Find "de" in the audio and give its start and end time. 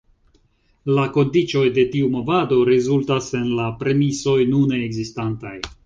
1.75-1.85